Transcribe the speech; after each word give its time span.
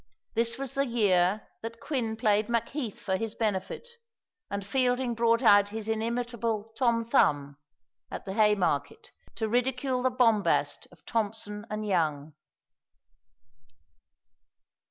This 0.33 0.57
was 0.57 0.73
the 0.73 0.87
year 0.87 1.43
that 1.61 1.79
Quin 1.79 2.15
played 2.15 2.49
Macheath 2.49 2.99
for 2.99 3.17
his 3.17 3.35
benefit, 3.35 3.87
and 4.49 4.65
Fielding 4.65 5.13
brought 5.13 5.43
out 5.43 5.69
his 5.69 5.87
inimitable 5.87 6.73
"Tom 6.75 7.05
Thumb" 7.05 7.59
at 8.09 8.25
the 8.25 8.33
Haymarket, 8.33 9.11
to 9.35 9.47
ridicule 9.47 10.01
the 10.01 10.09
bombast 10.09 10.87
of 10.91 11.05
Thomson 11.05 11.67
and 11.69 11.85
Young. 11.85 12.33